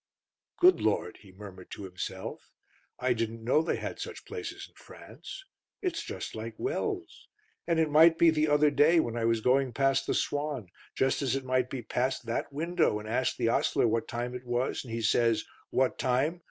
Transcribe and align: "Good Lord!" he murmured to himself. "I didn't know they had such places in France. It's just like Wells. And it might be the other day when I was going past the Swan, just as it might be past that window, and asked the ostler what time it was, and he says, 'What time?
"Good 0.57 0.81
Lord!" 0.81 1.17
he 1.17 1.31
murmured 1.31 1.69
to 1.73 1.83
himself. 1.83 2.49
"I 2.97 3.13
didn't 3.13 3.43
know 3.43 3.61
they 3.61 3.75
had 3.75 3.99
such 3.99 4.25
places 4.25 4.65
in 4.67 4.73
France. 4.73 5.45
It's 5.79 6.01
just 6.01 6.33
like 6.33 6.55
Wells. 6.57 7.27
And 7.67 7.79
it 7.79 7.91
might 7.91 8.17
be 8.17 8.31
the 8.31 8.47
other 8.47 8.71
day 8.71 8.99
when 8.99 9.15
I 9.15 9.25
was 9.25 9.41
going 9.41 9.73
past 9.73 10.07
the 10.07 10.15
Swan, 10.15 10.69
just 10.95 11.21
as 11.21 11.35
it 11.35 11.45
might 11.45 11.69
be 11.69 11.83
past 11.83 12.25
that 12.25 12.51
window, 12.51 12.97
and 12.97 13.07
asked 13.07 13.37
the 13.37 13.49
ostler 13.49 13.87
what 13.87 14.07
time 14.07 14.33
it 14.33 14.43
was, 14.47 14.83
and 14.83 14.91
he 14.91 15.03
says, 15.03 15.45
'What 15.69 15.99
time? 15.99 16.39